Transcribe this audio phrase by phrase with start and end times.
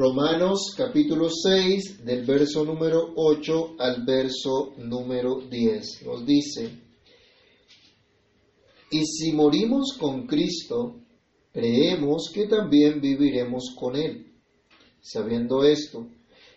[0.00, 6.06] Romanos capítulo 6 del verso número 8 al verso número 10.
[6.06, 6.70] Nos dice,
[8.90, 10.96] y si morimos con Cristo,
[11.52, 14.32] creemos que también viviremos con Él,
[15.02, 16.06] sabiendo esto,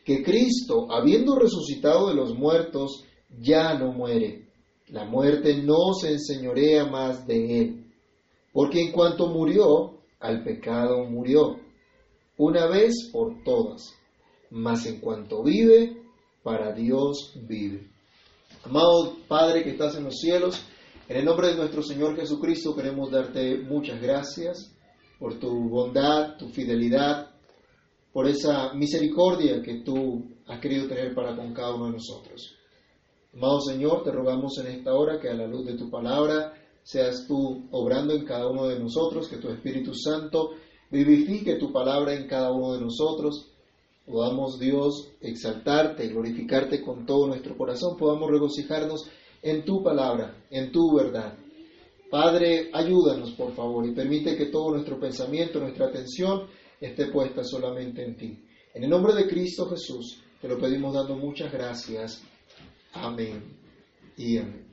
[0.06, 3.04] que Cristo, habiendo resucitado de los muertos,
[3.42, 4.48] ya no muere.
[4.88, 7.92] La muerte no se enseñorea más de Él,
[8.54, 11.60] porque en cuanto murió, al pecado murió,
[12.38, 13.94] una vez por todas,
[14.50, 16.02] mas en cuanto vive,
[16.44, 17.90] para Dios vive.
[18.64, 20.64] Amado Padre que estás en los cielos,
[21.08, 24.74] en el nombre de nuestro Señor Jesucristo queremos darte muchas gracias
[25.20, 27.32] por tu bondad, tu fidelidad,
[28.12, 32.56] por esa misericordia que tú has querido tener para con cada uno de nosotros.
[33.34, 37.26] Amado Señor, te rogamos en esta hora que a la luz de tu palabra seas
[37.28, 40.52] tú obrando en cada uno de nosotros, que tu Espíritu Santo
[40.94, 43.50] vivifique tu palabra en cada uno de nosotros,
[44.06, 49.10] podamos Dios exaltarte, glorificarte con todo nuestro corazón, podamos regocijarnos
[49.42, 51.36] en tu palabra, en tu verdad.
[52.12, 56.48] Padre, ayúdanos por favor y permite que todo nuestro pensamiento, nuestra atención
[56.80, 58.38] esté puesta solamente en ti.
[58.76, 62.22] En el nombre de Cristo Jesús te lo pedimos dando muchas gracias.
[62.94, 63.42] Amén
[64.16, 64.64] y amén.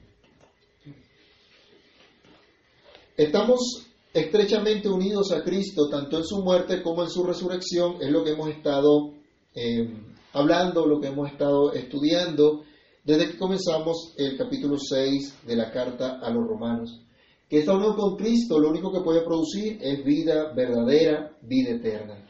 [3.16, 8.24] Estamos estrechamente unidos a Cristo, tanto en su muerte como en su resurrección, es lo
[8.24, 9.12] que hemos estado
[9.54, 9.88] eh,
[10.32, 12.62] hablando, lo que hemos estado estudiando
[13.04, 17.02] desde que comenzamos el capítulo 6 de la carta a los romanos.
[17.48, 22.24] Que esta unión con Cristo lo único que puede producir es vida verdadera, vida eterna.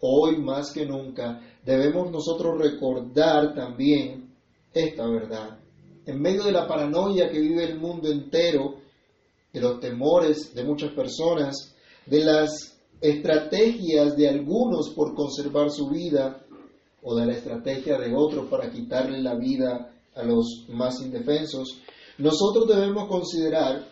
[0.00, 4.34] Hoy más que nunca debemos nosotros recordar también
[4.72, 5.58] esta verdad.
[6.06, 8.76] En medio de la paranoia que vive el mundo entero,
[9.52, 11.74] de los temores de muchas personas,
[12.06, 16.44] de las estrategias de algunos por conservar su vida
[17.02, 21.80] o de la estrategia de otros para quitarle la vida a los más indefensos,
[22.18, 23.86] nosotros debemos considerar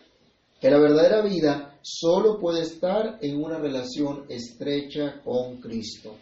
[0.61, 6.17] que la verdadera vida solo puede estar en una relación estrecha con Cristo.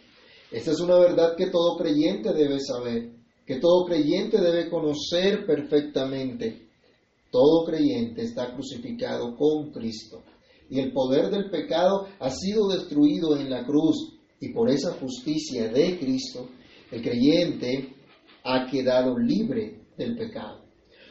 [0.51, 3.09] Esta es una verdad que todo creyente debe saber,
[3.45, 6.64] que todo creyente debe conocer perfectamente.
[7.35, 10.23] Todo creyente está crucificado con Cristo
[10.69, 15.67] y el poder del pecado ha sido destruido en la cruz y por esa justicia
[15.67, 16.47] de Cristo
[16.91, 17.93] el creyente
[18.41, 20.63] ha quedado libre del pecado.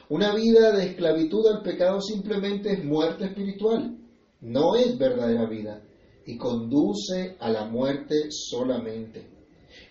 [0.09, 3.99] Una vida de esclavitud al pecado simplemente es muerte espiritual,
[4.41, 5.83] no es verdadera vida
[6.25, 9.29] y conduce a la muerte solamente.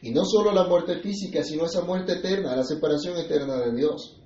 [0.01, 3.19] Y no solo a la muerte física, sino a esa muerte eterna, a la separación
[3.19, 4.19] eterna de Dios.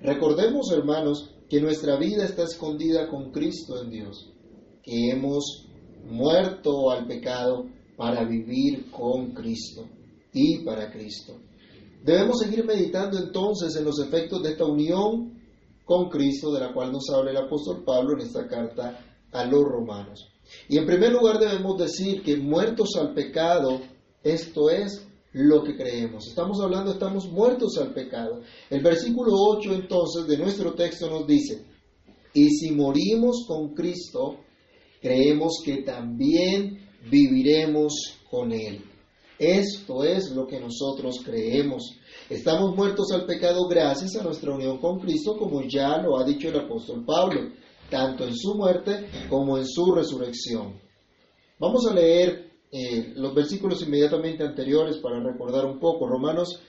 [0.00, 4.32] Recordemos, hermanos, que nuestra vida está escondida con Cristo en Dios,
[4.82, 5.66] que hemos
[6.04, 7.66] muerto al pecado
[7.96, 9.86] para vivir con Cristo
[10.32, 11.34] y para Cristo.
[12.04, 15.38] Debemos seguir meditando entonces en los efectos de esta unión
[15.84, 19.00] con Cristo de la cual nos habla el apóstol Pablo en esta carta
[19.32, 20.28] a los romanos.
[20.68, 23.80] Y en primer lugar debemos decir que muertos al pecado,
[24.22, 26.26] esto es lo que creemos.
[26.26, 28.40] Estamos hablando, estamos muertos al pecado.
[28.70, 31.64] El versículo 8 entonces de nuestro texto nos dice,
[32.34, 34.38] y si morimos con Cristo,
[35.00, 36.78] creemos que también
[37.10, 37.94] viviremos
[38.30, 38.84] con Él.
[39.38, 41.96] Esto es lo que nosotros creemos.
[42.28, 46.48] Estamos muertos al pecado gracias a nuestra unión con Cristo, como ya lo ha dicho
[46.48, 47.52] el apóstol Pablo,
[47.88, 50.80] tanto en su muerte como en su resurrección.
[51.58, 56.06] Vamos a leer eh, los versículos inmediatamente anteriores para recordar un poco.
[56.06, 56.60] Romanos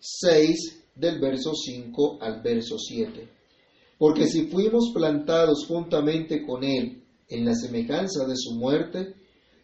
[0.00, 3.28] 6 del verso 5 al verso 7.
[3.98, 9.14] Porque si fuimos plantados juntamente con Él en la semejanza de su muerte,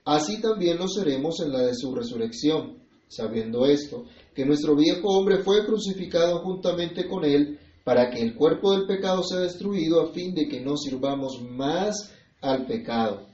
[0.04, 2.78] así también lo seremos en la de su resurrección,
[3.09, 8.72] sabiendo esto, que nuestro viejo hombre fue crucificado juntamente con él, para que el cuerpo
[8.72, 13.26] del pecado sea destruido, a fin de que no sirvamos más al pecado,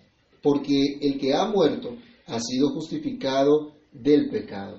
[0.43, 4.79] porque el que ha muerto ha sido justificado del pecado.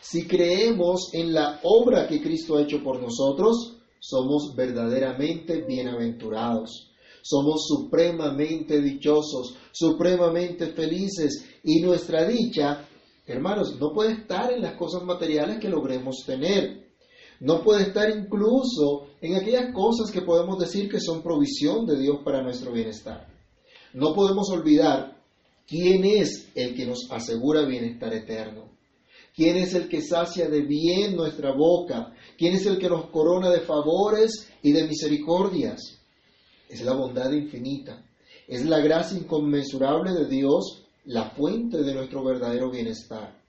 [0.00, 6.90] Si creemos en la obra que Cristo ha hecho por nosotros, somos verdaderamente bienaventurados.
[7.22, 12.84] Somos supremamente dichosos, supremamente felices y nuestra dicha,
[13.26, 16.82] hermanos, no puede estar en las cosas materiales que logremos tener.
[17.38, 22.18] No puede estar incluso en aquellas cosas que podemos decir que son provisión de Dios
[22.24, 23.28] para nuestro bienestar.
[23.94, 25.21] No podemos olvidar
[25.72, 28.70] quién es el que nos asegura bienestar eterno.
[29.34, 32.12] ¿Quién es el que sacia de bien nuestra boca?
[32.36, 36.02] ¿Quién es el que nos corona de favores y de misericordias?
[36.68, 38.02] es la bondad infinita,
[38.48, 43.40] es la gracia inconmensurable de Dios, la fuente de nuestro verdadero bienestar.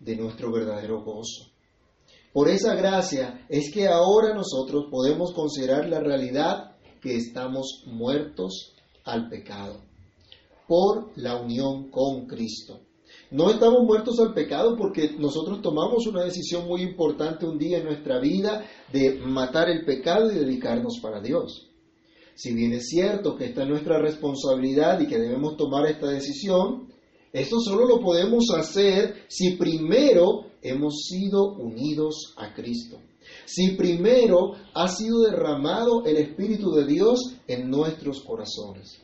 [0.00, 1.50] de nuestro verdadero gozo.
[2.30, 8.74] Por esa gracia es que ahora nosotros podemos considerar la realidad que estamos muertos
[9.04, 9.93] al pecado
[10.66, 12.80] por la unión con Cristo.
[13.30, 17.84] No estamos muertos al pecado porque nosotros tomamos una decisión muy importante un día en
[17.84, 21.68] nuestra vida de matar el pecado y dedicarnos para Dios.
[22.34, 26.92] Si bien es cierto que esta es nuestra responsabilidad y que debemos tomar esta decisión,
[27.32, 32.98] esto solo lo podemos hacer si primero hemos sido unidos a Cristo.
[33.46, 39.03] Si primero ha sido derramado el Espíritu de Dios en nuestros corazones.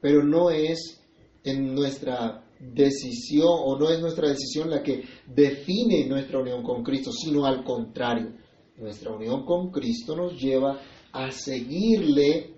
[0.00, 1.00] Pero no es
[1.44, 7.12] en nuestra decisión o no es nuestra decisión la que define nuestra unión con Cristo,
[7.12, 8.32] sino al contrario.
[8.76, 10.80] Nuestra unión con Cristo nos lleva
[11.12, 12.54] a seguirle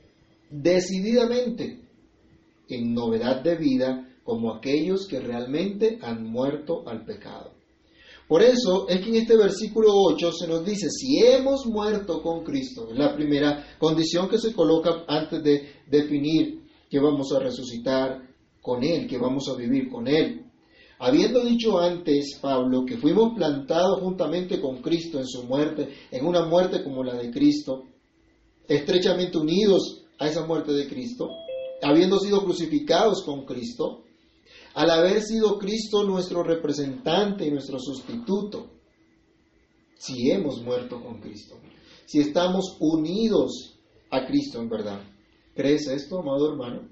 [0.50, 1.80] decididamente
[2.68, 7.52] en novedad de vida como aquellos que realmente han muerto al pecado.
[8.28, 12.44] Por eso es que en este versículo 8 se nos dice, si hemos muerto con
[12.44, 16.60] Cristo, es la primera condición que se coloca antes de definir
[16.90, 18.20] que vamos a resucitar
[18.60, 20.44] con Él, que vamos a vivir con Él.
[20.98, 26.44] Habiendo dicho antes, Pablo, que fuimos plantados juntamente con Cristo en su muerte, en una
[26.44, 27.84] muerte como la de Cristo,
[28.68, 31.30] estrechamente unidos a esa muerte de Cristo,
[31.80, 34.02] habiendo sido crucificados con Cristo,
[34.74, 38.70] al haber sido Cristo nuestro representante y nuestro sustituto,
[39.96, 41.56] si hemos muerto con Cristo,
[42.04, 43.78] si estamos unidos
[44.10, 45.00] a Cristo en verdad.
[45.60, 46.88] ¿Crees esto, amado hermano?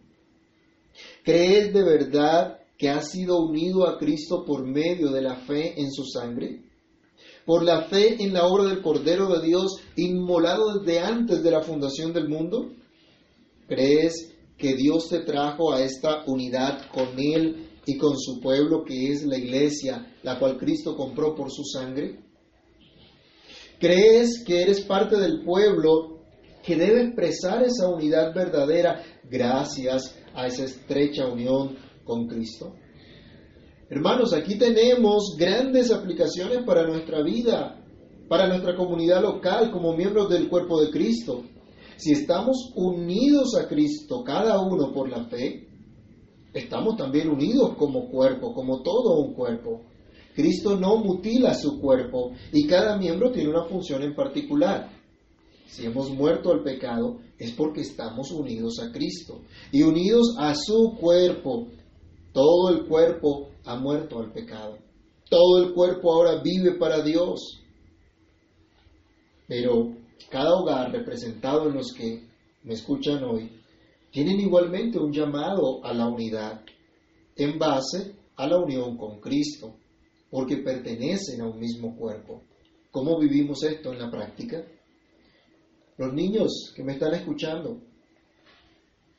[1.25, 5.91] ¿Crees de verdad que has sido unido a Cristo por medio de la fe en
[5.91, 6.65] su sangre?
[7.47, 11.63] Por la fe en la obra del Cordero de Dios inmolado desde antes de la
[11.63, 12.71] fundación del mundo?
[13.67, 19.13] ¿Crees que Dios te trajo a esta unidad con Él y con su pueblo que
[19.13, 22.21] es la iglesia, la cual Cristo compró por su sangre?
[23.81, 26.18] ¿Crees que eres parte del pueblo
[26.69, 32.75] que debe expresar esa unidad verdadera gracias a esa estrecha unión con Cristo?
[33.89, 37.83] Hermanos, aquí tenemos grandes aplicaciones para nuestra vida,
[38.29, 41.43] para nuestra comunidad local como miembros del cuerpo de Cristo.
[41.97, 45.69] Si estamos unidos a Cristo, cada uno por la fe,
[46.53, 49.87] estamos también unidos como cuerpo, como todo un cuerpo.
[50.35, 54.98] Cristo no mutila su cuerpo y cada miembro tiene una función en particular.
[55.69, 60.97] Si hemos muerto al pecado es porque estamos unidos a Cristo y unidos a su
[60.99, 61.69] cuerpo.
[62.33, 64.79] Todo el cuerpo ha muerto al pecado.
[65.29, 67.63] Todo el cuerpo ahora vive para Dios.
[69.47, 69.95] Pero
[70.31, 72.27] cada hogar representado en los que
[72.65, 73.53] me escuchan hoy
[74.11, 76.63] tienen igualmente un llamado a la unidad
[77.37, 79.75] en base a la unión con Cristo,
[80.31, 82.43] porque pertenecen a un mismo cuerpo.
[82.91, 84.65] ¿Cómo vivimos esto en la práctica?
[85.99, 87.81] Los niños que me están escuchando,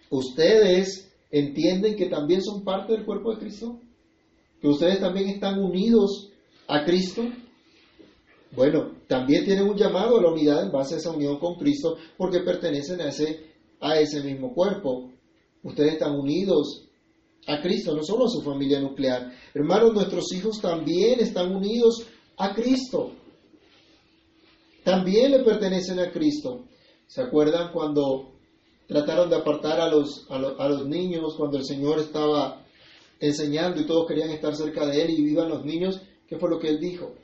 [0.09, 3.79] ¿ustedes entienden que también son parte del cuerpo de Cristo?
[4.61, 6.31] ¿Que ustedes también están unidos
[6.67, 7.23] a Cristo?
[8.55, 11.97] Bueno, también tienen un llamado a la unidad en base a esa unión con Cristo
[12.17, 13.49] porque pertenecen a ese
[13.81, 15.11] a ese mismo cuerpo.
[15.63, 16.85] Ustedes están unidos
[17.47, 19.31] a Cristo, no solo a su familia nuclear.
[19.53, 22.05] Hermanos, nuestros hijos también están unidos
[22.37, 23.13] a Cristo.
[24.83, 26.65] También le pertenecen a Cristo.
[27.07, 28.33] ¿Se acuerdan cuando
[28.87, 32.63] trataron de apartar a los, a, los niños cuando el Señor estaba
[33.19, 36.01] enseñando y todos querían estar cerca de Él y vivan los niños?
[36.27, 37.15] ¿Qué fue lo que Él dijo?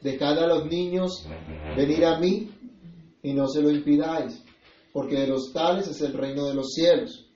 [0.00, 1.26] Dejad a los niños
[1.76, 2.50] venir a mí
[3.22, 4.44] y no se lo impidáis
[4.94, 7.26] porque de los tales es el reino de los cielos.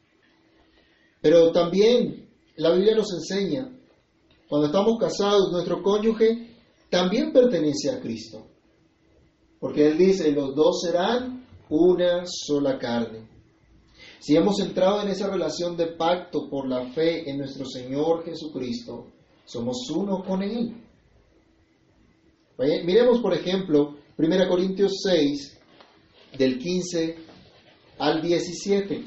[1.20, 3.68] Pero también la Biblia nos enseña,
[4.48, 6.54] cuando estamos casados, nuestro cónyuge
[6.88, 8.46] también pertenece a Cristo.
[9.60, 13.28] Porque Él dice, los dos serán una sola carne.
[14.20, 19.06] Si hemos entrado en esa relación de pacto por la fe en nuestro Señor Jesucristo,
[19.44, 20.76] somos uno con Él.
[22.58, 25.58] Miremos, por ejemplo, 1 Corintios 6,
[26.36, 27.16] del 15
[27.98, 29.04] al 17,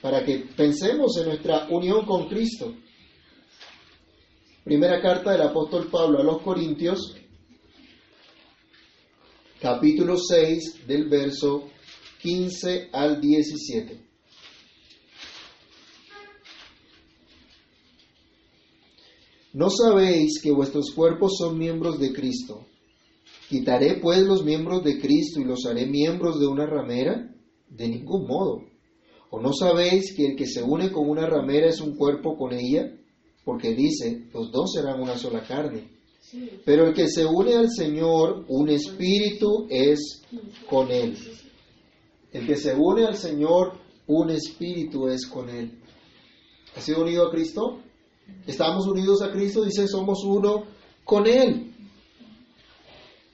[0.00, 2.74] para que pensemos en nuestra unión con Cristo.
[4.64, 7.16] Primera carta del apóstol Pablo a los Corintios,
[9.62, 11.68] capítulo 6, del verso
[12.20, 13.96] 15 al 17.
[19.52, 22.66] ¿No sabéis que vuestros cuerpos son miembros de Cristo?
[23.48, 27.32] ¿Quitaré pues los miembros de Cristo y los haré miembros de una ramera?
[27.68, 28.64] De ningún modo.
[29.30, 32.52] ¿O no sabéis que el que se une con una ramera es un cuerpo con
[32.52, 32.92] ella?
[33.44, 35.91] porque dice, los dos serán una sola carne.
[36.64, 40.22] Pero el que se une al Señor, un espíritu es
[40.68, 41.16] con Él.
[42.32, 45.78] El que se une al Señor, un espíritu es con Él.
[46.74, 47.80] ¿Has sido unido a Cristo?
[48.46, 50.64] Estamos unidos a Cristo, dice, somos uno
[51.04, 51.74] con Él.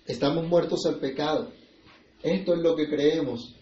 [0.07, 1.53] Estamos muertos al pecado.
[2.23, 3.55] Esto es lo que creemos,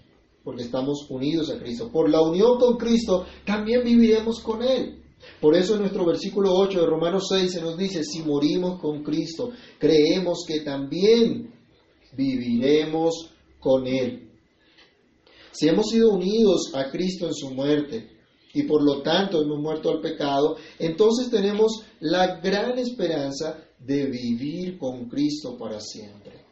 [0.42, 1.90] porque estamos unidos a Cristo.
[1.90, 5.02] Por la unión con Cristo, también viviremos con Él.
[5.40, 9.02] Por eso en nuestro versículo 8 de Romanos 6 se nos dice, si morimos con
[9.02, 11.52] Cristo, creemos que también
[12.16, 13.30] viviremos
[13.60, 14.30] con Él.
[15.52, 18.10] Si hemos sido unidos a Cristo en su muerte
[18.54, 24.78] y por lo tanto hemos muerto al pecado, entonces tenemos la gran esperanza de vivir
[24.78, 26.44] con Cristo para siempre.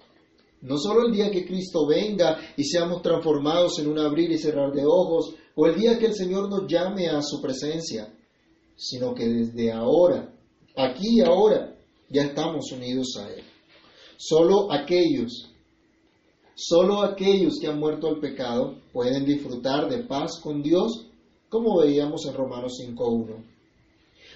[0.63, 4.73] No solo el día que Cristo venga y seamos transformados en un abrir y cerrar
[4.73, 8.13] de ojos, o el día que el Señor nos llame a su presencia,
[8.77, 10.33] sino que desde ahora,
[10.77, 11.75] aquí y ahora,
[12.09, 13.43] ya estamos unidos a Él.
[14.17, 15.51] Solo aquellos,
[16.55, 21.07] solo aquellos que han muerto al pecado pueden disfrutar de paz con Dios,
[21.49, 23.45] como veíamos en Romanos 5.1.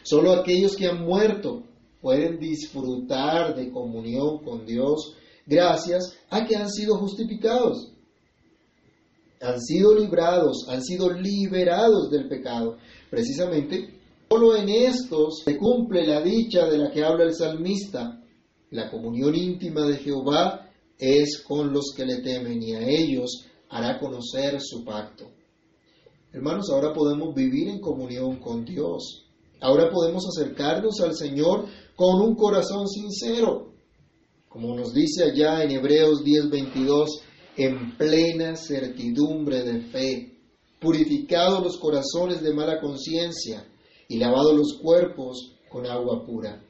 [0.02, 1.62] Solo aquellos que han muerto
[2.00, 5.14] pueden disfrutar de comunión con Dios
[5.46, 7.92] gracias a que han sido justificados,
[9.40, 12.76] han sido librados, han sido liberados del pecado.
[13.10, 13.97] Precisamente
[14.30, 18.22] Solo en estos se cumple la dicha de la que habla el salmista.
[18.70, 20.68] La comunión íntima de Jehová
[20.98, 25.30] es con los que le temen y a ellos hará conocer su pacto.
[26.30, 29.24] Hermanos, ahora podemos vivir en comunión con Dios.
[29.60, 31.64] Ahora podemos acercarnos al Señor
[31.96, 33.72] con un corazón sincero.
[34.46, 37.22] Como nos dice allá en Hebreos 10:22,
[37.56, 40.38] en plena certidumbre de fe,
[40.78, 43.66] purificados los corazones de mala conciencia
[44.08, 46.64] y lavado los cuerpos con agua pura.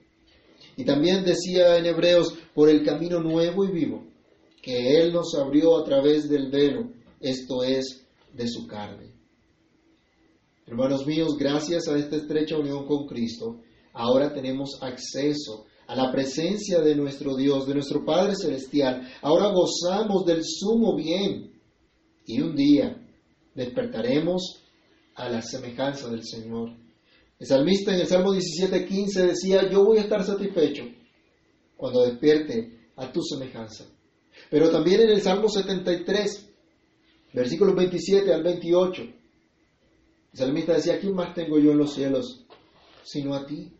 [0.76, 4.04] Y también decía en Hebreos, por el camino nuevo y vivo,
[4.60, 6.90] que Él nos abrió a través del velo,
[7.20, 9.12] esto es, de su carne.
[10.66, 13.60] Hermanos míos, gracias a esta estrecha unión con Cristo,
[13.94, 19.08] ahora tenemos acceso a la presencia de nuestro Dios, de nuestro Padre Celestial.
[19.22, 21.58] Ahora gozamos del sumo bien
[22.26, 23.02] y un día
[23.54, 24.62] despertaremos
[25.14, 26.87] a la semejanza del Señor.
[27.38, 30.84] El salmista en el Salmo 17:15 decía, yo voy a estar satisfecho
[31.76, 33.84] cuando despierte a tu semejanza.
[34.50, 36.50] Pero también en el Salmo 73,
[37.32, 42.44] versículos 27 al 28, el salmista decía, ¿quién más tengo yo en los cielos
[43.04, 43.72] sino a ti?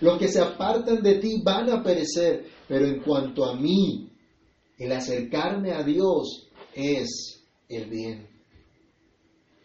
[0.00, 4.12] Los que se apartan de ti van a perecer, pero en cuanto a mí,
[4.78, 8.35] el acercarme a Dios es el bien.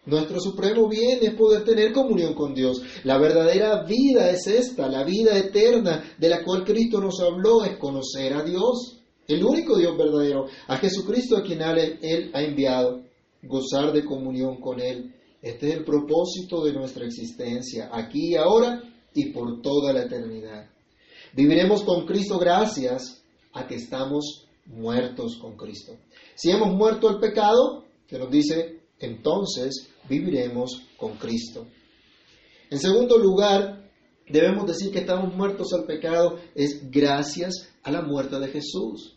[0.06, 2.82] Nuestro supremo bien es poder tener comunión con Dios.
[3.04, 7.78] La verdadera vida es esta, la vida eterna de la cual Cristo nos habló es
[7.78, 13.04] conocer a Dios, el único Dios verdadero, a Jesucristo a quien Él ha enviado,
[13.44, 15.14] gozar de comunión con Él.
[15.40, 18.82] Este es el propósito de nuestra existencia, aquí ahora
[19.14, 20.68] y por toda la eternidad.
[21.34, 25.94] Viviremos con Cristo gracias a que estamos muertos con Cristo.
[26.34, 31.68] Si hemos muerto al pecado, que nos dice entonces viviremos con Cristo.
[32.70, 33.90] En segundo lugar,
[34.28, 39.16] debemos decir que estamos muertos al pecado es gracias a la muerte de Jesús.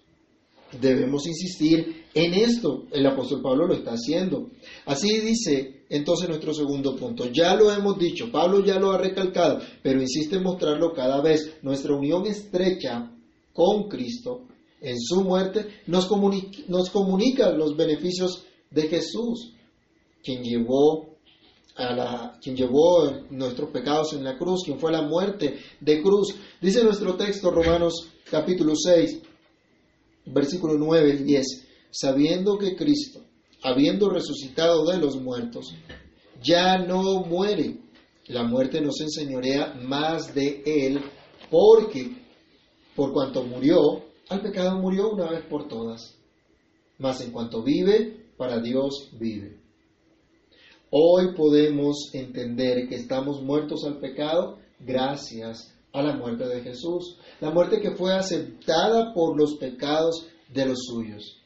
[0.80, 2.84] Debemos insistir en esto.
[2.90, 4.50] El apóstol Pablo lo está haciendo.
[4.86, 7.26] Así dice entonces nuestro segundo punto.
[7.30, 11.58] Ya lo hemos dicho, Pablo ya lo ha recalcado, pero insiste en mostrarlo cada vez.
[11.62, 13.10] Nuestra unión estrecha
[13.52, 14.46] con Cristo
[14.80, 19.53] en su muerte nos comunica, nos comunica los beneficios de Jesús
[20.24, 21.14] quien llevó
[21.76, 26.34] a la, quien llevó nuestros pecados en la cruz, quien fue la muerte de cruz.
[26.60, 29.20] Dice nuestro texto, Romanos capítulo 6,
[30.26, 31.46] versículo 9 y 10,
[31.90, 33.20] sabiendo que Cristo,
[33.62, 35.74] habiendo resucitado de los muertos,
[36.42, 37.78] ya no muere,
[38.28, 41.00] la muerte no se enseñorea más de él,
[41.50, 42.16] porque
[42.94, 46.16] por cuanto murió, al pecado murió una vez por todas.
[46.98, 49.63] Mas en cuanto vive, para Dios vive.
[50.96, 57.50] Hoy podemos entender que estamos muertos al pecado gracias a la muerte de Jesús, la
[57.50, 61.42] muerte que fue aceptada por los pecados de los suyos.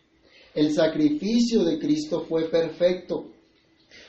[0.55, 3.25] El sacrificio de Cristo fue perfecto.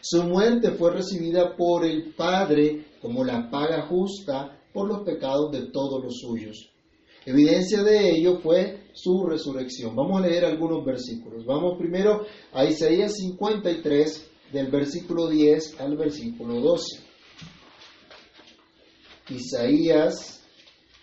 [0.02, 5.68] Su muerte fue recibida por el Padre como la paga justa por los pecados de
[5.68, 6.70] todos los suyos.
[7.26, 9.96] Evidencia de ello fue su resurrección.
[9.96, 11.46] Vamos a leer algunos versículos.
[11.46, 17.04] Vamos primero a Isaías 53, del versículo 10 al versículo 12.
[19.30, 20.40] Isaías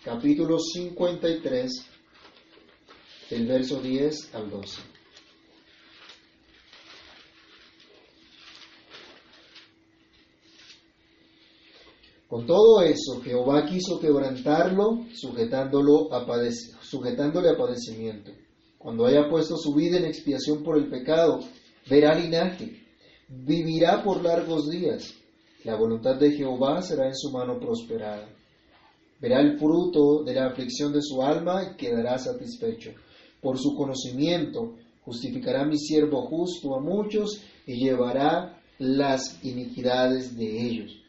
[0.03, 1.85] capítulo 53,
[3.29, 4.81] del verso 10 al 12.
[12.29, 16.25] Con todo eso, Jehová quiso quebrantarlo, sujetándolo a
[16.81, 18.31] sujetándole a padecimiento.
[18.77, 21.39] Cuando haya puesto su vida en expiación por el pecado,
[21.89, 22.86] verá linaje,
[23.27, 25.13] vivirá por largos días.
[25.63, 28.27] La voluntad de Jehová será en su mano prosperada.
[29.19, 32.91] Verá el fruto de la aflicción de su alma y quedará satisfecho.
[33.41, 41.01] Por su conocimiento justificará mi siervo justo a muchos y llevará las iniquidades de ellos.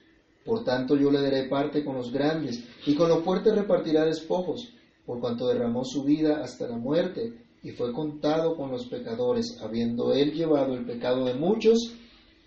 [0.45, 4.73] Por tanto yo le daré parte con los grandes y con los fuertes repartirá despojos,
[5.05, 10.13] por cuanto derramó su vida hasta la muerte y fue contado con los pecadores, habiendo
[10.15, 11.93] él llevado el pecado de muchos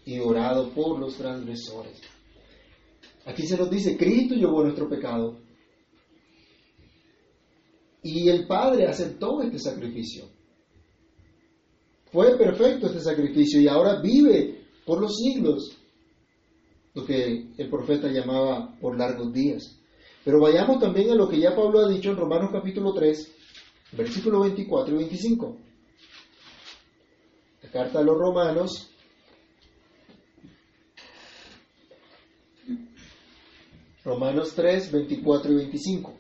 [0.06, 2.02] y orado por los transgresores.
[3.26, 5.38] Aquí se nos dice, Cristo llevó nuestro pecado.
[8.04, 10.26] Y el Padre aceptó este sacrificio.
[12.12, 15.78] Fue perfecto este sacrificio y ahora vive por los siglos,
[16.94, 19.80] lo que el profeta llamaba por largos días.
[20.26, 23.36] Pero vayamos también a lo que ya Pablo ha dicho en Romanos capítulo 3,
[23.94, 25.58] versículo 24 y 25.
[27.64, 28.91] La carta a los romanos,
[34.04, 36.18] Romanos 3, 24 y 25.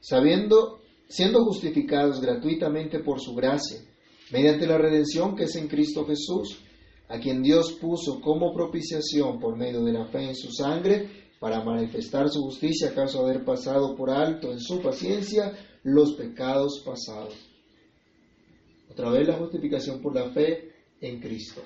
[0.00, 3.80] Sabiendo, siendo justificados gratuitamente por su gracia,
[4.32, 6.58] mediante la redención que es en Cristo Jesús,
[7.08, 11.08] a quien Dios puso como propiciación por medio de la fe en su sangre,
[11.38, 17.34] para manifestar su justicia, acaso haber pasado por alto en su paciencia los pecados pasados.
[18.90, 21.62] Otra vez la justificación por la fe en Cristo.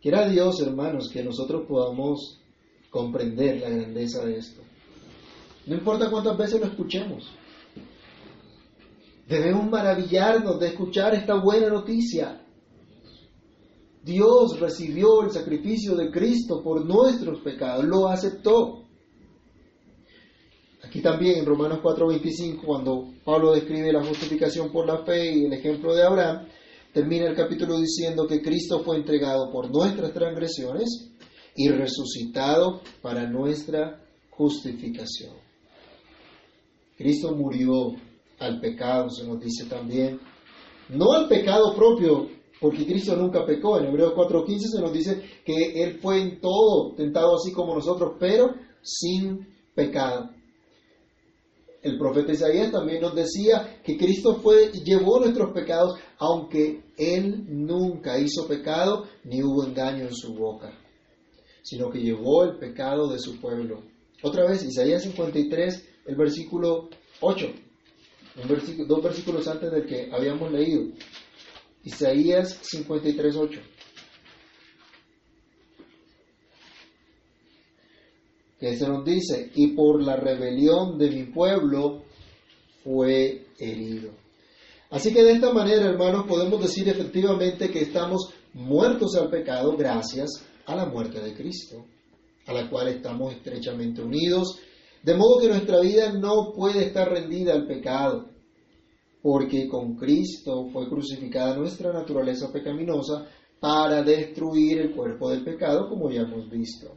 [0.00, 2.40] Quiera Dios, hermanos, que nosotros podamos
[2.90, 4.62] comprender la grandeza de esto.
[5.66, 7.30] No importa cuántas veces lo escuchemos.
[9.28, 12.40] Debemos maravillarnos de escuchar esta buena noticia.
[14.02, 18.86] Dios recibió el sacrificio de Cristo por nuestros pecados, lo aceptó.
[20.82, 25.52] Aquí también en Romanos 4:25, cuando Pablo describe la justificación por la fe y el
[25.52, 26.46] ejemplo de Abraham,
[26.92, 31.10] termina el capítulo diciendo que Cristo fue entregado por nuestras transgresiones
[31.56, 35.34] y resucitado para nuestra justificación.
[36.96, 37.94] Cristo murió
[38.38, 40.20] al pecado, se nos dice también,
[40.88, 42.28] no al pecado propio,
[42.60, 43.78] porque Cristo nunca pecó.
[43.78, 48.16] En Hebreos 4:15 se nos dice que Él fue en todo tentado así como nosotros,
[48.18, 50.30] pero sin pecado
[51.82, 58.18] el profeta Isaías también nos decía que Cristo fue llevó nuestros pecados, aunque él nunca
[58.18, 60.72] hizo pecado ni hubo engaño en su boca,
[61.62, 63.82] sino que llevó el pecado de su pueblo.
[64.22, 66.90] Otra vez, Isaías 53, el versículo
[67.20, 67.46] 8,
[68.86, 70.92] dos versículos antes del que habíamos leído.
[71.82, 73.60] Isaías 53, 8.
[78.60, 82.02] Que se nos dice, y por la rebelión de mi pueblo
[82.84, 84.10] fue herido.
[84.90, 90.44] Así que de esta manera, hermanos, podemos decir efectivamente que estamos muertos al pecado gracias
[90.66, 91.86] a la muerte de Cristo,
[92.46, 94.58] a la cual estamos estrechamente unidos,
[95.02, 98.28] de modo que nuestra vida no puede estar rendida al pecado,
[99.22, 103.26] porque con Cristo fue crucificada nuestra naturaleza pecaminosa
[103.58, 106.92] para destruir el cuerpo del pecado, como ya hemos visto.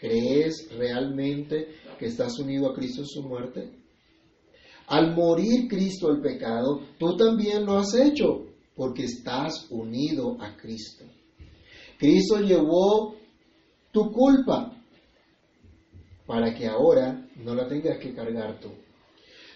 [0.00, 3.70] ¿Crees realmente que estás unido a Cristo en su muerte?
[4.86, 11.04] Al morir Cristo al pecado, tú también lo has hecho, porque estás unido a Cristo.
[11.98, 13.14] Cristo llevó
[13.92, 14.74] tu culpa
[16.26, 18.70] para que ahora no la tengas que cargar tú.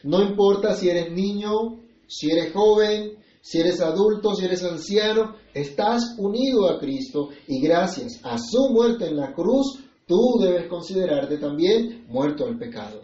[0.02, 6.16] No importa si eres niño, si eres joven, si eres adulto, si eres anciano, estás
[6.18, 12.06] unido a Cristo y gracias a su muerte en la cruz tú debes considerarte también
[12.08, 13.02] muerto al pecado.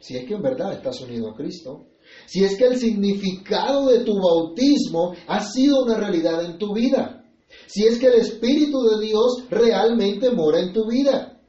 [0.00, 1.86] Si es que en verdad estás unido a Cristo.
[2.26, 7.24] Si es que el significado de tu bautismo ha sido una realidad en tu vida.
[7.66, 11.40] Si es que el Espíritu de Dios realmente mora en tu vida.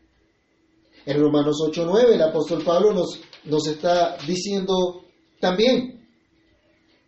[1.06, 5.04] En Romanos 8.9 el apóstol Pablo nos, nos está diciendo
[5.40, 6.06] también,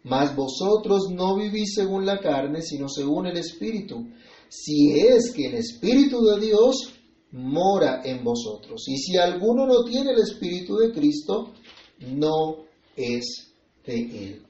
[0.03, 4.08] mas vosotros no vivís según la carne, sino según el Espíritu.
[4.47, 6.93] Si es que el Espíritu de Dios
[7.31, 8.83] mora en vosotros.
[8.87, 11.53] Y si alguno no tiene el Espíritu de Cristo,
[11.99, 12.65] no
[12.95, 13.53] es
[13.85, 14.43] de Él.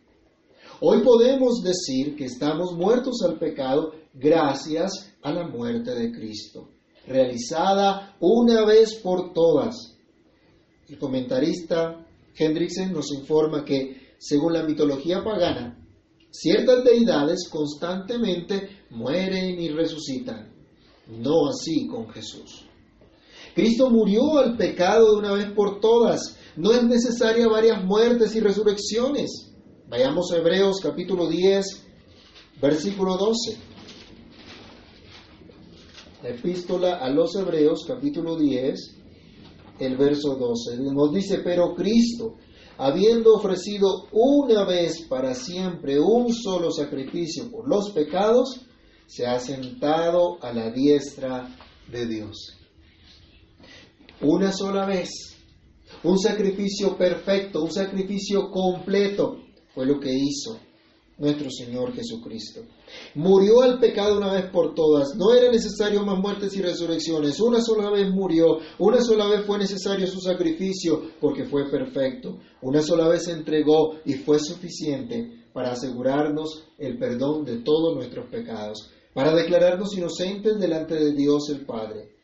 [0.82, 6.70] Hoy podemos decir que estamos muertos al pecado gracias a la muerte de Cristo,
[7.06, 9.76] realizada una vez por todas.
[10.88, 15.86] El comentarista Hendrickson nos informa que, según la mitología pagana,
[16.32, 20.54] ciertas deidades constantemente mueren y resucitan.
[21.08, 22.69] No así con Jesús.
[23.56, 26.38] Cristo murió al pecado de una vez por todas.
[26.56, 29.52] No es necesaria varias muertes y resurrecciones.
[29.88, 31.66] Vayamos a Hebreos capítulo 10,
[32.62, 33.58] versículo 12.
[36.22, 38.98] La epístola a los Hebreos capítulo 10,
[39.80, 40.78] el verso 12.
[40.94, 42.36] Nos dice, pero Cristo,
[42.78, 48.62] habiendo ofrecido una vez para siempre un solo sacrificio por los pecados,
[49.08, 51.56] se ha sentado a la diestra
[51.90, 52.59] de Dios.
[54.22, 55.10] Una sola vez,
[56.04, 59.38] un sacrificio perfecto, un sacrificio completo,
[59.74, 60.60] fue lo que hizo
[61.20, 62.62] nuestro Señor Jesucristo.
[63.16, 65.16] Murió al pecado una vez por todas.
[65.16, 67.40] No era necesario más muertes y resurrecciones.
[67.40, 68.58] Una sola vez murió.
[68.78, 72.40] Una sola vez fue necesario su sacrificio porque fue perfecto.
[72.62, 78.30] Una sola vez se entregó y fue suficiente para asegurarnos el perdón de todos nuestros
[78.30, 82.19] pecados, para declararnos inocentes delante de Dios el Padre.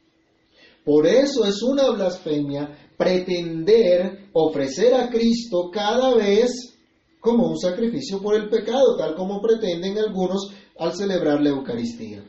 [0.86, 6.78] Por eso es una blasfemia pretender ofrecer a Cristo cada vez
[7.20, 12.24] como un sacrificio por el pecado, tal como pretenden algunos al celebrar la Eucaristía.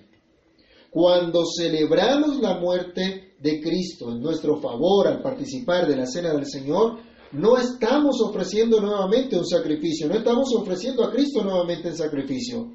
[0.91, 6.47] Cuando celebramos la muerte de Cristo en nuestro favor al participar de la cena del
[6.47, 6.99] Señor,
[7.33, 12.73] no estamos ofreciendo nuevamente un sacrificio, no estamos ofreciendo a Cristo nuevamente el sacrificio.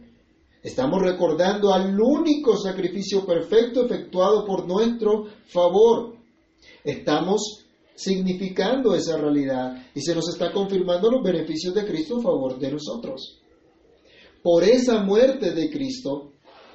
[0.63, 6.15] Estamos recordando al único sacrificio perfecto efectuado por nuestro favor.
[6.83, 12.59] Estamos significando esa realidad y se nos está confirmando los beneficios de Cristo a favor
[12.59, 13.39] de nosotros.
[14.43, 16.31] Por esa muerte de Cristo,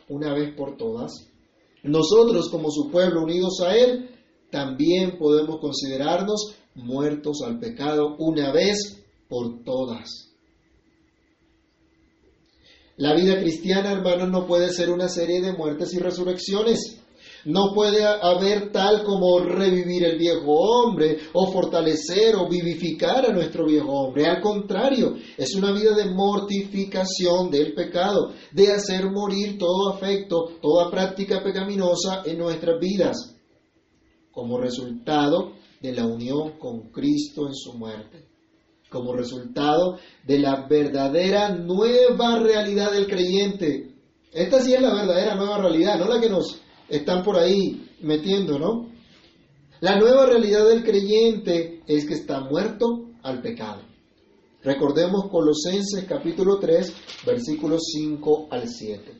[0.08, 1.12] una vez por todas,
[1.82, 4.10] nosotros como su pueblo unidos a Él,
[4.50, 10.25] también podemos considerarnos muertos al pecado una vez por todas.
[12.98, 16.98] La vida cristiana, hermanos, no puede ser una serie de muertes y resurrecciones.
[17.44, 23.66] No puede haber tal como revivir el viejo hombre o fortalecer o vivificar a nuestro
[23.66, 24.26] viejo hombre.
[24.26, 30.90] Al contrario, es una vida de mortificación del pecado, de hacer morir todo afecto, toda
[30.90, 33.36] práctica pecaminosa en nuestras vidas,
[34.32, 38.25] como resultado de la unión con Cristo en su muerte,
[38.88, 43.94] como resultado de la verdadera nueva realidad del creyente.
[44.32, 48.58] Esta sí es la verdadera nueva realidad, no la que nos están por ahí metiendo,
[48.58, 48.88] ¿no?
[49.80, 53.82] La nueva realidad del creyente es que está muerto al pecado.
[54.62, 56.92] Recordemos Colosenses capítulo 3,
[57.26, 59.12] versículos 5 al 7.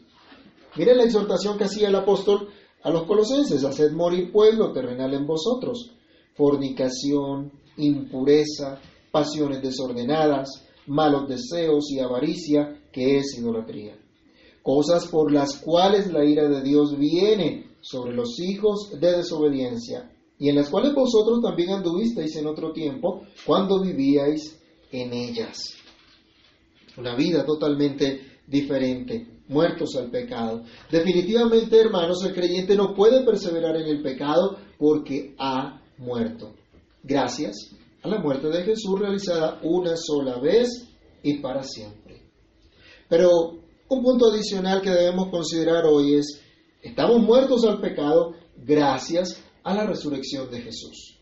[0.77, 2.49] Miren la exhortación que hacía el apóstol
[2.83, 5.93] a los colosenses, haced morir pueblo terrenal en vosotros,
[6.35, 10.49] fornicación, impureza, pasiones desordenadas,
[10.87, 13.97] malos deseos y avaricia, que es idolatría
[14.67, 20.49] cosas por las cuales la ira de Dios viene sobre los hijos de desobediencia, y
[20.49, 24.59] en las cuales vosotros también anduvisteis en otro tiempo, cuando vivíais
[24.91, 25.73] en ellas.
[26.97, 30.65] Una vida totalmente diferente, muertos al pecado.
[30.91, 36.55] Definitivamente, hermanos, el creyente no puede perseverar en el pecado porque ha muerto.
[37.05, 37.71] Gracias
[38.07, 40.89] la muerte de Jesús realizada una sola vez
[41.23, 42.23] y para siempre.
[43.09, 43.31] Pero
[43.89, 46.41] un punto adicional que debemos considerar hoy es,
[46.83, 51.19] estamos muertos al pecado gracias a la resurrección de Jesús.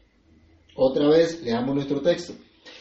[0.77, 2.35] Otra vez, leamos nuestro texto.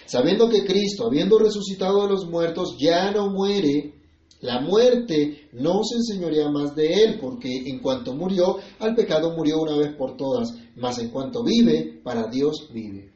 [0.06, 3.94] Sabiendo que Cristo, habiendo resucitado de los muertos, ya no muere,
[4.42, 9.62] la muerte no se enseñorea más de él, porque en cuanto murió, al pecado murió
[9.62, 13.13] una vez por todas, mas en cuanto vive, para Dios vive.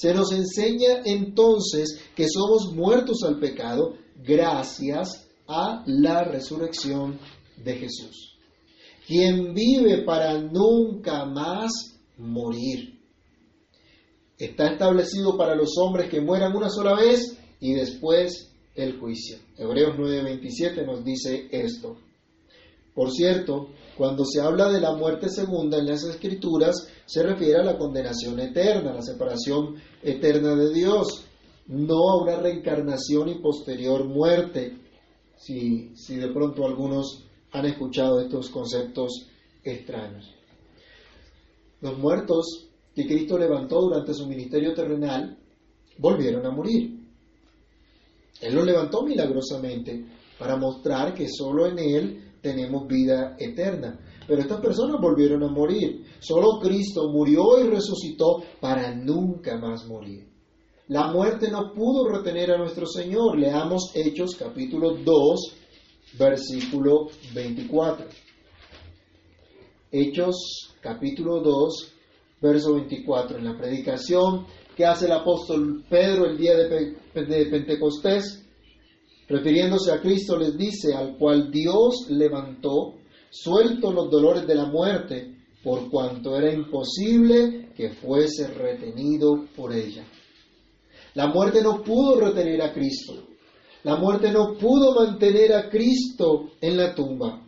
[0.00, 7.18] Se nos enseña entonces que somos muertos al pecado gracias a la resurrección
[7.62, 8.38] de Jesús,
[9.06, 12.98] quien vive para nunca más morir.
[14.38, 19.36] Está establecido para los hombres que mueran una sola vez y después el juicio.
[19.58, 21.98] Hebreos 9:27 nos dice esto.
[22.94, 27.64] Por cierto, cuando se habla de la muerte segunda en las escrituras, se refiere a
[27.64, 31.24] la condenación eterna, la separación eterna de Dios,
[31.66, 34.76] no a una reencarnación y posterior muerte,
[35.36, 39.28] si, si de pronto algunos han escuchado estos conceptos
[39.62, 40.34] extraños.
[41.80, 45.38] Los muertos que Cristo levantó durante su ministerio terrenal
[45.98, 46.98] volvieron a morir.
[48.40, 50.04] Él lo levantó milagrosamente
[50.38, 53.98] para mostrar que solo en Él tenemos vida eterna.
[54.26, 56.04] Pero estas personas volvieron a morir.
[56.20, 60.28] Solo Cristo murió y resucitó para nunca más morir.
[60.88, 63.38] La muerte no pudo retener a nuestro Señor.
[63.38, 65.56] Leamos Hechos capítulo 2,
[66.18, 68.06] versículo 24.
[69.92, 71.92] Hechos capítulo 2,
[72.40, 73.38] verso 24.
[73.38, 78.44] En la predicación que hace el apóstol Pedro el día de, Pentecostés,
[79.30, 82.96] refiriéndose a Cristo, les dice, al cual Dios levantó,
[83.30, 90.04] suelto los dolores de la muerte, por cuanto era imposible que fuese retenido por ella.
[91.14, 93.14] La muerte no pudo retener a Cristo.
[93.84, 97.46] La muerte no pudo mantener a Cristo en la tumba,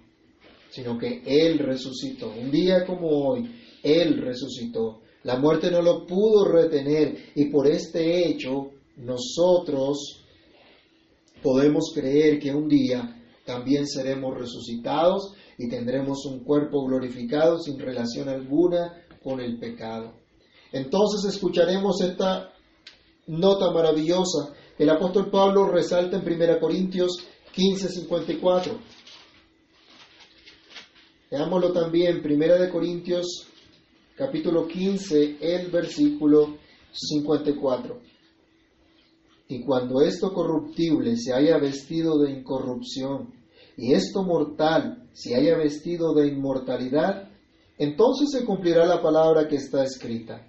[0.71, 2.31] sino que Él resucitó.
[2.31, 3.51] Un día como hoy,
[3.83, 5.01] Él resucitó.
[5.25, 10.22] La muerte no lo pudo retener y por este hecho nosotros
[11.43, 18.29] podemos creer que un día también seremos resucitados y tendremos un cuerpo glorificado sin relación
[18.29, 20.15] alguna con el pecado.
[20.73, 22.53] Entonces escucharemos esta
[23.27, 27.19] nota maravillosa que el apóstol Pablo resalta en 1 Corintios
[27.55, 28.79] 15:54.
[31.31, 33.47] Veámoslo también, 1 Corintios
[34.17, 36.57] capítulo 15, el versículo
[36.93, 38.12] 54.
[39.53, 43.35] Y cuando esto corruptible se haya vestido de incorrupción,
[43.77, 47.29] y esto mortal se haya vestido de inmortalidad,
[47.77, 50.47] entonces se cumplirá la palabra que está escrita.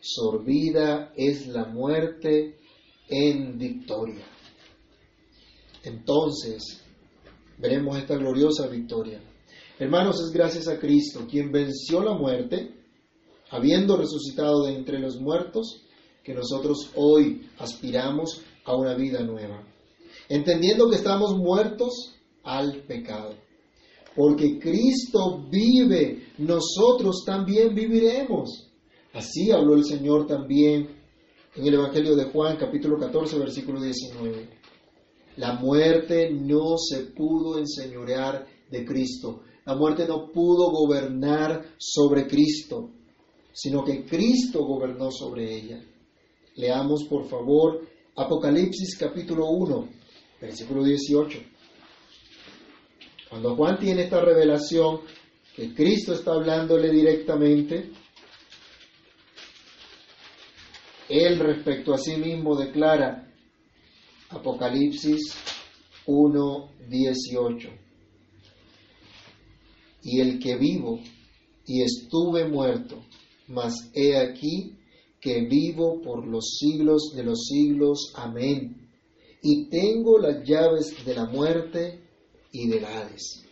[0.00, 2.56] Sorbida es la muerte
[3.10, 4.24] en victoria.
[5.84, 6.82] Entonces,
[7.58, 9.20] veremos esta gloriosa victoria.
[9.78, 12.74] Hermanos, es gracias a Cristo, quien venció la muerte,
[13.50, 15.82] habiendo resucitado de entre los muertos,
[16.26, 19.62] que nosotros hoy aspiramos a una vida nueva.
[20.28, 23.34] Entendiendo que estamos muertos al pecado.
[24.14, 28.68] Porque Cristo vive, nosotros también viviremos.
[29.12, 30.88] Así habló el Señor también
[31.54, 34.48] en el Evangelio de Juan capítulo 14 versículo 19.
[35.36, 39.42] La muerte no se pudo enseñorear de Cristo.
[39.64, 42.90] La muerte no pudo gobernar sobre Cristo,
[43.52, 45.84] sino que Cristo gobernó sobre ella.
[46.56, 47.82] Leamos por favor
[48.18, 49.88] Apocalipsis capítulo 1,
[50.40, 51.38] versículo 18.
[53.28, 55.00] Cuando Juan tiene esta revelación,
[55.54, 57.90] que Cristo está hablándole directamente,
[61.10, 63.30] él respecto a sí mismo declara
[64.30, 65.34] Apocalipsis
[66.06, 67.70] 1.18
[70.02, 71.00] Y el que vivo
[71.66, 73.04] y estuve muerto,
[73.46, 74.74] mas he aquí
[75.20, 78.12] que vivo por los siglos de los siglos.
[78.16, 78.88] Amén.
[79.42, 82.00] Y tengo las llaves de la muerte
[82.52, 83.44] y del Hades.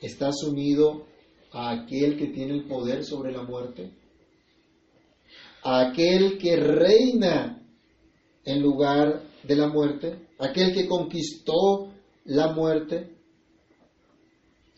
[0.00, 1.06] ¿Estás unido
[1.52, 3.92] a aquel que tiene el poder sobre la muerte?
[5.62, 7.62] ¿A aquel que reina
[8.44, 10.28] en lugar de la muerte?
[10.38, 11.92] ¿Aquel que conquistó
[12.24, 13.16] la muerte?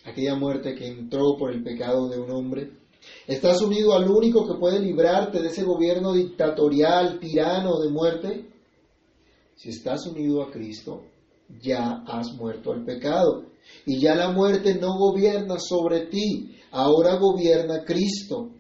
[0.05, 2.84] Aquella muerte que entró por el pecado de un hombre.
[3.27, 8.51] ¿Estás unido al único que puede librarte de ese gobierno dictatorial, tirano de muerte?
[9.57, 11.03] Si estás unido a Cristo,
[11.63, 13.47] ya has muerto al pecado.
[13.87, 18.51] Y ya la muerte no gobierna sobre ti, ahora gobierna Cristo.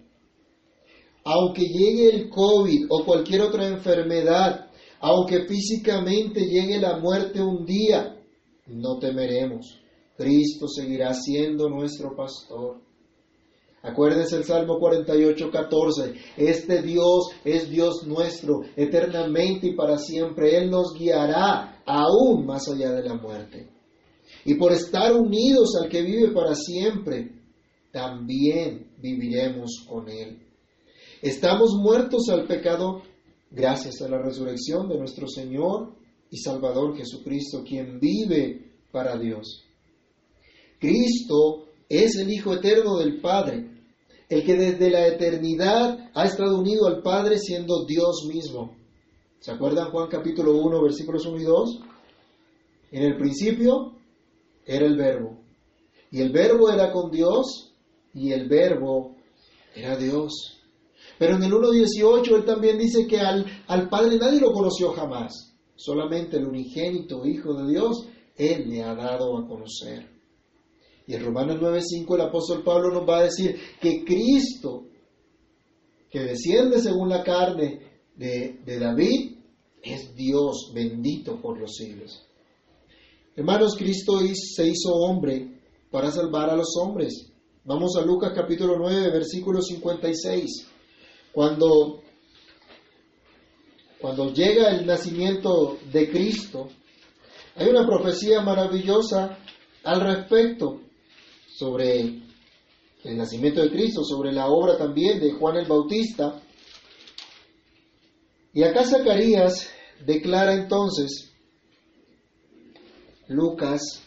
[1.24, 8.18] Aunque llegue el COVID o cualquier otra enfermedad, aunque físicamente llegue la muerte un día,
[8.66, 9.80] no temeremos.
[10.16, 12.83] Cristo seguirá siendo nuestro pastor.
[13.84, 16.14] Acuérdense el Salmo 48, 14.
[16.38, 20.56] Este Dios es Dios nuestro, eternamente y para siempre.
[20.56, 23.68] Él nos guiará aún más allá de la muerte.
[24.46, 27.30] Y por estar unidos al que vive para siempre,
[27.92, 30.38] también viviremos con Él.
[31.20, 33.02] Estamos muertos al pecado
[33.50, 35.92] gracias a la resurrección de nuestro Señor
[36.30, 39.62] y Salvador Jesucristo, quien vive para Dios.
[40.80, 43.73] Cristo es el Hijo eterno del Padre,
[44.34, 48.74] el que desde la eternidad ha estado unido al Padre siendo Dios mismo.
[49.38, 51.80] ¿Se acuerdan Juan capítulo 1, versículos 1 y 2?
[52.90, 53.92] En el principio
[54.66, 55.38] era el verbo.
[56.10, 57.74] Y el verbo era con Dios
[58.12, 59.14] y el verbo
[59.72, 60.60] era Dios.
[61.16, 65.54] Pero en el 1.18 él también dice que al, al Padre nadie lo conoció jamás.
[65.76, 70.13] Solamente el unigénito Hijo de Dios, Él le ha dado a conocer.
[71.06, 74.84] Y en Romanos 9:5 el apóstol Pablo nos va a decir que Cristo,
[76.10, 77.80] que desciende según la carne
[78.16, 79.36] de, de David,
[79.82, 82.26] es Dios bendito por los siglos.
[83.36, 87.30] Hermanos, Cristo se hizo hombre para salvar a los hombres.
[87.64, 90.68] Vamos a Lucas capítulo 9, versículo 56.
[91.32, 92.00] Cuando,
[94.00, 96.68] cuando llega el nacimiento de Cristo,
[97.56, 99.38] hay una profecía maravillosa
[99.82, 100.83] al respecto
[101.56, 102.00] sobre
[103.04, 106.40] el nacimiento de Cristo, sobre la obra también de Juan el Bautista.
[108.52, 109.70] Y acá Zacarías
[110.04, 111.32] declara entonces,
[113.28, 114.02] Lucas,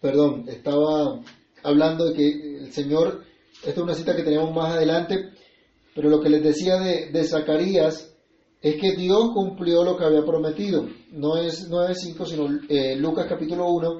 [0.00, 1.20] perdón, estaba
[1.64, 3.24] hablando de que el Señor,
[3.56, 5.32] esta es una cita que tenemos más adelante,
[5.94, 8.13] pero lo que les decía de, de Zacarías
[8.64, 10.86] es que Dios cumplió lo que había prometido.
[11.12, 13.98] No es 9.5, sino eh, Lucas capítulo 1,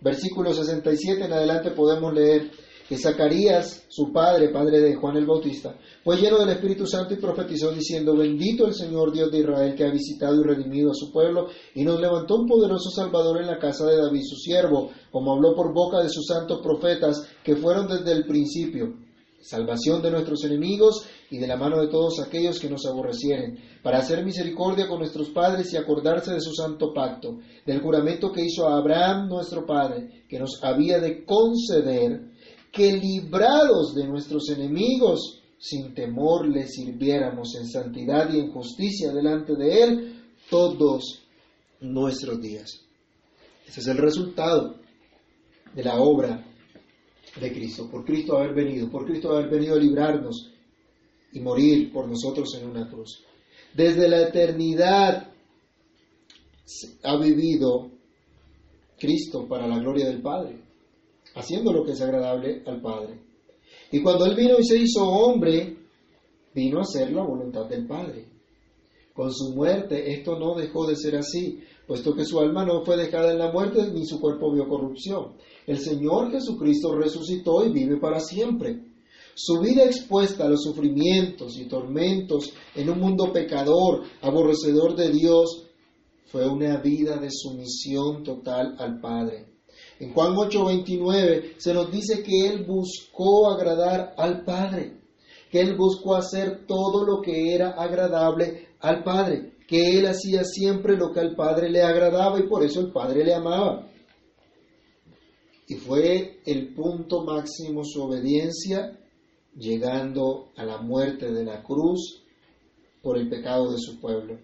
[0.00, 2.48] versículo 67 en adelante podemos leer
[2.88, 7.16] que Zacarías, su padre, padre de Juan el Bautista, fue lleno del Espíritu Santo y
[7.16, 11.10] profetizó diciendo, bendito el Señor Dios de Israel que ha visitado y redimido a su
[11.10, 15.32] pueblo y nos levantó un poderoso Salvador en la casa de David, su siervo, como
[15.32, 19.07] habló por boca de sus santos profetas que fueron desde el principio
[19.40, 23.98] salvación de nuestros enemigos y de la mano de todos aquellos que nos aborrecieren, para
[23.98, 28.68] hacer misericordia con nuestros padres y acordarse de su santo pacto, del juramento que hizo
[28.68, 32.32] Abraham nuestro Padre, que nos había de conceder
[32.72, 39.54] que librados de nuestros enemigos, sin temor le sirviéramos en santidad y en justicia delante
[39.54, 41.22] de Él todos
[41.80, 42.80] nuestros días.
[43.66, 44.76] Ese es el resultado
[45.74, 46.47] de la obra
[47.40, 50.50] de Cristo, por Cristo haber venido, por Cristo haber venido a librarnos
[51.32, 53.24] y morir por nosotros en una cruz.
[53.74, 55.32] Desde la eternidad
[57.02, 57.90] ha vivido
[58.98, 60.60] Cristo para la gloria del Padre,
[61.34, 63.20] haciendo lo que es agradable al Padre.
[63.92, 65.76] Y cuando Él vino y se hizo hombre,
[66.54, 68.24] vino a hacer la voluntad del Padre.
[69.14, 72.98] Con su muerte esto no dejó de ser así, puesto que su alma no fue
[72.98, 75.32] dejada en la muerte ni su cuerpo vio corrupción.
[75.66, 78.84] El Señor Jesucristo resucitó y vive para siempre.
[79.34, 85.64] Su vida expuesta a los sufrimientos y tormentos en un mundo pecador, aborrecedor de Dios,
[86.26, 89.46] fue una vida de sumisión total al Padre.
[89.98, 94.97] En Juan 8:29 se nos dice que Él buscó agradar al Padre,
[95.50, 100.96] que Él buscó hacer todo lo que era agradable al Padre que él hacía siempre
[100.96, 103.86] lo que al Padre le agradaba y por eso el Padre le amaba.
[105.68, 108.98] Y fue el punto máximo su obediencia,
[109.54, 112.24] llegando a la muerte de la cruz
[113.02, 114.38] por el pecado de su pueblo.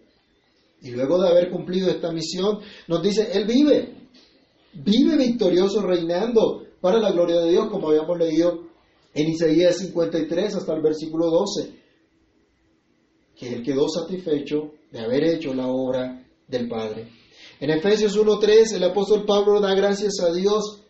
[0.83, 3.95] Y luego de haber cumplido esta misión, nos dice, Él vive,
[4.75, 8.64] vive victorioso reinando para la gloria de Dios, como habíamos leído
[9.15, 11.73] en Isaías 53 hasta el versículo 12,
[13.37, 17.09] que Él quedó satisfecho de haber hecho la obra del Padre.
[17.61, 20.83] En Efesios 1.3 el apóstol Pablo da gracias a Dios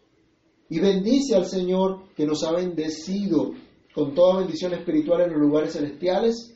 [0.68, 3.52] y bendice al Señor que nos ha bendecido
[3.94, 6.54] con toda bendición espiritual en los lugares celestiales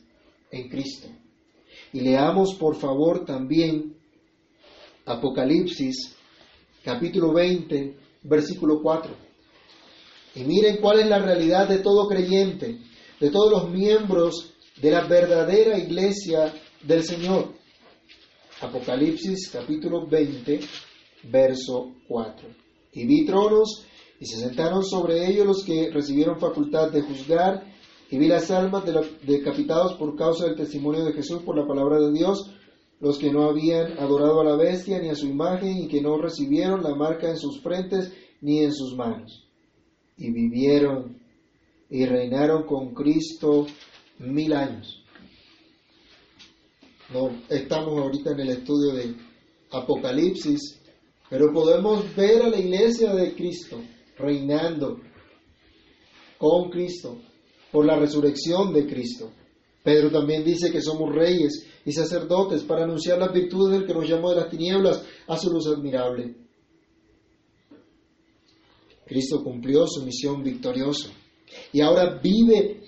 [0.51, 1.07] en Cristo.
[1.93, 3.95] Y leamos por favor también
[5.05, 6.15] Apocalipsis
[6.83, 9.28] capítulo 20 versículo 4.
[10.35, 12.79] Y miren cuál es la realidad de todo creyente,
[13.19, 17.53] de todos los miembros de la verdadera iglesia del Señor.
[18.61, 20.59] Apocalipsis capítulo 20,
[21.23, 22.47] verso 4.
[22.93, 23.85] Y vi tronos
[24.19, 27.63] y se sentaron sobre ellos los que recibieron facultad de juzgar,
[28.11, 31.99] y vi las almas de decapitados por causa del testimonio de Jesús por la palabra
[31.99, 32.51] de Dios,
[32.99, 36.17] los que no habían adorado a la bestia ni a su imagen y que no
[36.17, 38.11] recibieron la marca en sus frentes
[38.41, 39.48] ni en sus manos.
[40.19, 41.17] Y vivieron
[41.89, 43.65] y reinaron con Cristo
[44.19, 45.03] mil años.
[47.11, 49.15] No estamos ahorita en el estudio de
[49.71, 50.79] Apocalipsis,
[51.29, 53.81] pero podemos ver a la iglesia de Cristo
[54.17, 54.99] reinando
[56.37, 57.17] con Cristo
[57.71, 59.31] por la resurrección de Cristo.
[59.83, 64.07] Pedro también dice que somos reyes y sacerdotes para anunciar las virtudes del que nos
[64.07, 66.35] llamó de las tinieblas a su luz admirable.
[69.09, 71.09] Cristo cumplió su misión victoriosa
[71.73, 72.83] y ahora vive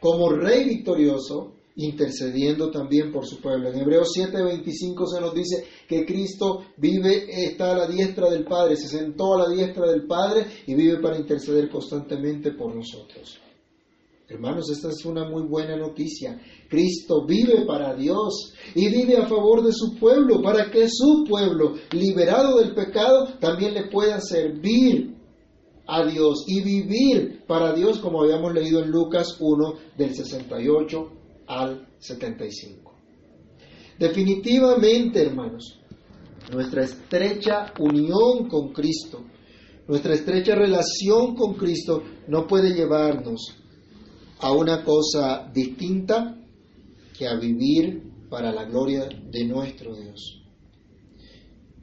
[0.00, 3.70] como rey victorioso intercediendo también por su pueblo.
[3.70, 8.76] En Hebreos 7:25 se nos dice que Cristo vive, está a la diestra del Padre,
[8.76, 13.40] se sentó a la diestra del Padre y vive para interceder constantemente por nosotros.
[14.28, 16.40] Hermanos, esta es una muy buena noticia.
[16.68, 21.74] Cristo vive para Dios y vive a favor de su pueblo, para que su pueblo,
[21.92, 25.15] liberado del pecado, también le pueda servir
[25.86, 31.10] a Dios y vivir para Dios como habíamos leído en Lucas 1 del 68
[31.46, 32.94] al 75.
[33.98, 35.78] Definitivamente, hermanos,
[36.52, 39.24] nuestra estrecha unión con Cristo,
[39.88, 43.54] nuestra estrecha relación con Cristo no puede llevarnos
[44.40, 46.36] a una cosa distinta
[47.16, 50.42] que a vivir para la gloria de nuestro Dios.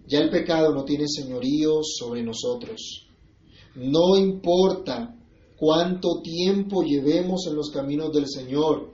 [0.06, 3.08] Ya el pecado no tiene señorío sobre nosotros.
[3.76, 5.15] No importa
[5.57, 8.93] cuánto tiempo llevemos en los caminos del Señor,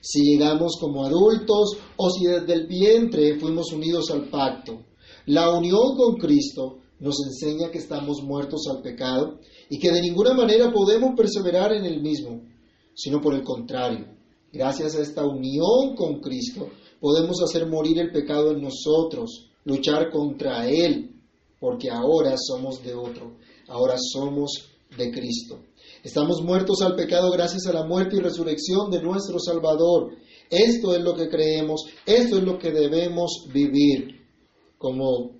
[0.00, 4.84] si llegamos como adultos o si desde el vientre fuimos unidos al pacto.
[5.26, 10.34] La unión con Cristo nos enseña que estamos muertos al pecado y que de ninguna
[10.34, 12.42] manera podemos perseverar en el mismo,
[12.94, 14.06] sino por el contrario.
[14.52, 16.68] Gracias a esta unión con Cristo
[17.00, 21.10] podemos hacer morir el pecado en nosotros, luchar contra Él,
[21.58, 23.36] porque ahora somos de otro,
[23.68, 25.60] ahora somos de Cristo.
[26.02, 30.12] Estamos muertos al pecado gracias a la muerte y resurrección de nuestro Salvador.
[30.50, 34.20] Esto es lo que creemos, esto es lo que debemos vivir,
[34.78, 35.32] como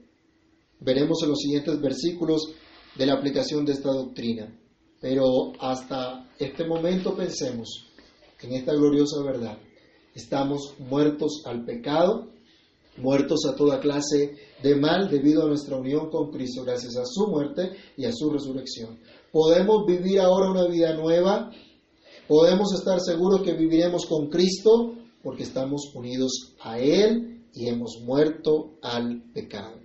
[0.80, 2.52] veremos en los siguientes versículos
[2.96, 4.58] de la aplicación de esta doctrina.
[5.00, 7.86] Pero hasta este momento pensemos
[8.40, 9.58] en esta gloriosa verdad.
[10.14, 12.28] Estamos muertos al pecado,
[12.96, 17.26] muertos a toda clase de mal debido a nuestra unión con Cristo, gracias a su
[17.28, 18.98] muerte y a su resurrección.
[19.32, 21.50] Podemos vivir ahora una vida nueva,
[22.28, 28.78] podemos estar seguros que viviremos con Cristo porque estamos unidos a Él y hemos muerto
[28.82, 29.80] al pecado.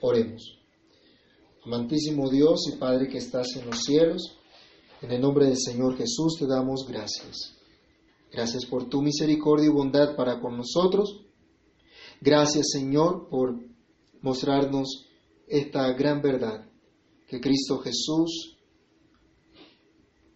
[0.00, 0.58] Oremos.
[1.64, 4.36] Amantísimo Dios y Padre que estás en los cielos,
[5.02, 7.54] en el nombre del Señor Jesús te damos gracias.
[8.32, 11.20] Gracias por tu misericordia y bondad para con nosotros.
[12.22, 13.58] Gracias Señor por
[14.20, 15.06] mostrarnos
[15.46, 16.66] esta gran verdad,
[17.26, 18.58] que Cristo Jesús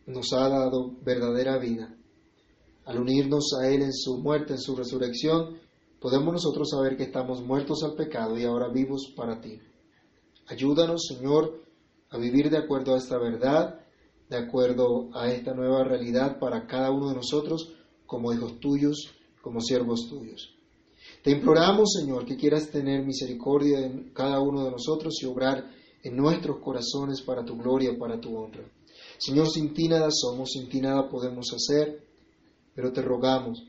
[0.06, 1.94] nos ha dado verdadera vida.
[2.86, 5.58] Al unirnos a Él en su muerte, en su resurrección,
[6.00, 9.60] podemos nosotros saber que estamos muertos al pecado y ahora vivos para ti.
[10.46, 11.64] Ayúdanos, Señor,
[12.08, 13.80] a vivir de acuerdo a esta verdad,
[14.30, 17.74] de acuerdo a esta nueva realidad para cada uno de nosotros
[18.06, 20.54] como hijos tuyos, como siervos tuyos.
[21.24, 25.70] Te imploramos, Señor, que quieras tener misericordia en cada uno de nosotros y obrar
[26.02, 28.70] en nuestros corazones para tu gloria, para tu honra.
[29.16, 32.06] Señor, sin ti nada somos, sin ti nada podemos hacer,
[32.74, 33.64] pero te rogamos,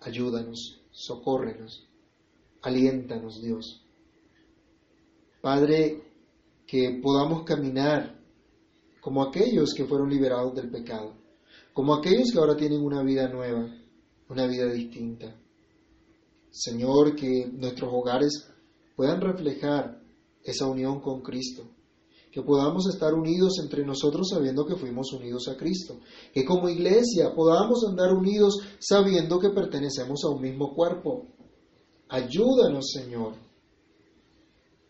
[0.00, 1.86] ayúdanos, socórrenos,
[2.62, 3.84] aliéntanos, Dios.
[5.42, 6.02] Padre,
[6.66, 8.18] que podamos caminar
[9.02, 11.18] como aquellos que fueron liberados del pecado,
[11.74, 13.68] como aquellos que ahora tienen una vida nueva,
[14.30, 15.36] una vida distinta.
[16.52, 18.46] Señor, que nuestros hogares
[18.94, 20.02] puedan reflejar
[20.44, 21.64] esa unión con Cristo,
[22.30, 25.98] que podamos estar unidos entre nosotros sabiendo que fuimos unidos a Cristo,
[26.32, 31.26] que como iglesia podamos andar unidos sabiendo que pertenecemos a un mismo cuerpo.
[32.08, 33.34] Ayúdanos, Señor,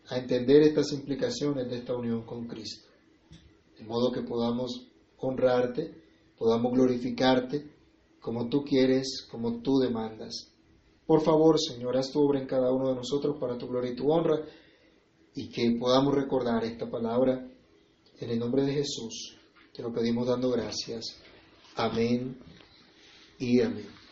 [0.09, 2.87] a entender estas implicaciones de esta unión con Cristo,
[3.77, 4.87] de modo que podamos
[5.17, 6.03] honrarte,
[6.37, 7.71] podamos glorificarte
[8.19, 10.52] como tú quieres, como tú demandas.
[11.05, 13.95] Por favor, Señor, haz tu obra en cada uno de nosotros para tu gloria y
[13.95, 14.39] tu honra
[15.35, 17.47] y que podamos recordar esta palabra
[18.19, 19.37] en el nombre de Jesús.
[19.73, 21.17] Te lo pedimos dando gracias.
[21.75, 22.37] Amén
[23.39, 24.02] y amén.